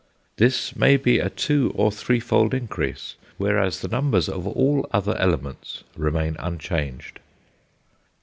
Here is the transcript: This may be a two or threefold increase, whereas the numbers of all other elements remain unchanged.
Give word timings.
This 0.37 0.75
may 0.75 0.97
be 0.97 1.19
a 1.19 1.29
two 1.29 1.71
or 1.75 1.91
threefold 1.91 2.55
increase, 2.55 3.17
whereas 3.37 3.81
the 3.81 3.87
numbers 3.87 4.27
of 4.27 4.47
all 4.47 4.89
other 4.91 5.15
elements 5.17 5.83
remain 5.95 6.35
unchanged. 6.39 7.19